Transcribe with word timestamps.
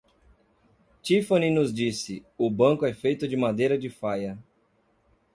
Tiffany 1.03 1.51
nos 1.51 1.71
disse, 1.71 2.25
o 2.35 2.49
banco 2.49 2.87
é 2.87 2.91
feito 2.91 3.27
de 3.27 3.37
madeira 3.37 3.77
de 3.77 3.87
faia. 3.87 4.35